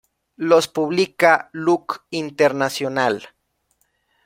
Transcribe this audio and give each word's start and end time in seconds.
Los 0.37 0.67
publica 0.67 1.49
Luk 1.51 2.05
Internacional. 2.09 3.29